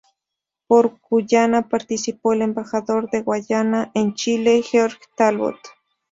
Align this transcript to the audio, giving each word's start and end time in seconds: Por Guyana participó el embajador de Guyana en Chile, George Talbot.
Por 0.65 0.99
Guyana 1.07 1.69
participó 1.69 2.33
el 2.33 2.41
embajador 2.41 3.11
de 3.11 3.21
Guyana 3.21 3.91
en 3.93 4.15
Chile, 4.15 4.63
George 4.63 4.97
Talbot. 5.15 5.59